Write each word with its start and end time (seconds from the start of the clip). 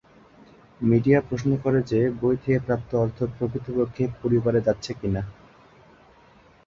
Media 0.81 1.19
প্রশ্ন 1.21 1.51
করে 1.63 1.79
যে, 1.83 2.01
বই 2.21 2.35
থেকে 2.43 2.59
প্রাপ্ত 2.59 2.91
অর্থ 2.95 3.17
প্রকৃতপক্ষে 3.35 4.03
পরিবারে 4.21 4.59
যাচ্ছে 4.67 4.91
কিনা? 4.93 5.21